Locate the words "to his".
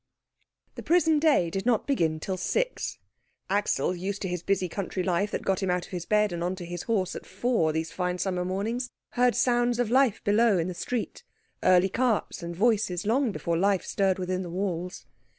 4.23-4.41, 6.55-6.81